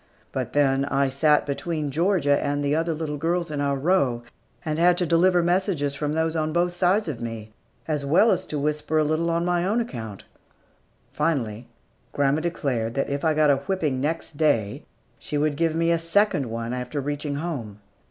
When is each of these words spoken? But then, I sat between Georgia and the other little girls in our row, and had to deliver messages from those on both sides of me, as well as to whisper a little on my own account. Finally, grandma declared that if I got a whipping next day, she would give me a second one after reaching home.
But 0.31 0.53
then, 0.53 0.85
I 0.85 1.09
sat 1.09 1.45
between 1.45 1.91
Georgia 1.91 2.43
and 2.43 2.65
the 2.65 2.75
other 2.75 2.95
little 2.95 3.17
girls 3.19 3.51
in 3.51 3.61
our 3.61 3.75
row, 3.77 4.23
and 4.65 4.79
had 4.79 4.97
to 4.97 5.05
deliver 5.05 5.43
messages 5.43 5.93
from 5.93 6.13
those 6.13 6.35
on 6.35 6.51
both 6.51 6.73
sides 6.73 7.07
of 7.07 7.21
me, 7.21 7.51
as 7.87 8.03
well 8.03 8.31
as 8.31 8.47
to 8.47 8.57
whisper 8.57 8.97
a 8.97 9.03
little 9.03 9.29
on 9.29 9.45
my 9.45 9.63
own 9.63 9.79
account. 9.79 10.23
Finally, 11.11 11.67
grandma 12.13 12.41
declared 12.41 12.95
that 12.95 13.09
if 13.11 13.23
I 13.23 13.35
got 13.35 13.51
a 13.51 13.57
whipping 13.57 14.01
next 14.01 14.37
day, 14.37 14.85
she 15.19 15.37
would 15.37 15.55
give 15.55 15.75
me 15.75 15.91
a 15.91 15.99
second 15.99 16.47
one 16.47 16.73
after 16.73 16.99
reaching 16.99 17.35
home. 17.35 17.77